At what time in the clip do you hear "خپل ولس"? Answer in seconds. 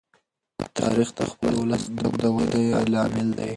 1.31-1.83